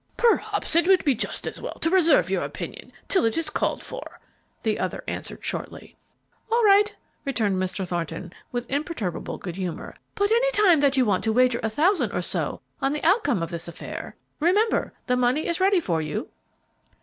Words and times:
"Perhaps 0.17 0.75
it 0.75 0.87
might 0.87 1.05
be 1.05 1.13
just 1.13 1.45
as 1.45 1.61
well 1.61 1.75
to 1.77 1.91
reserve 1.91 2.27
your 2.27 2.41
opinion 2.41 2.91
till 3.07 3.23
it 3.23 3.37
is 3.37 3.51
called 3.51 3.83
for," 3.83 4.19
the 4.63 4.79
other 4.79 5.03
answered, 5.07 5.45
shortly. 5.45 5.95
"All 6.51 6.63
right," 6.63 6.95
returned 7.23 7.61
Mr. 7.61 7.87
Thornton, 7.87 8.33
with 8.51 8.67
imperturbable 8.71 9.37
good 9.37 9.57
humor; 9.57 9.95
"but 10.15 10.31
any 10.31 10.49
time 10.53 10.79
that 10.79 10.97
you 10.97 11.05
want 11.05 11.23
to 11.25 11.31
wager 11.31 11.59
a 11.61 11.69
thousand 11.69 12.13
or 12.13 12.23
so 12.23 12.61
on 12.81 12.93
the 12.93 13.03
outcome 13.03 13.43
of 13.43 13.51
this 13.51 13.67
affair, 13.67 14.15
remember 14.39 14.91
the 15.05 15.15
money 15.15 15.45
is 15.45 15.59
ready 15.61 15.79
for 15.79 16.01
you!" 16.01 16.29